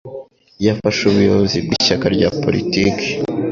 [0.65, 3.07] Yafashe ubuyobozi bw'ishyaka rya politiki.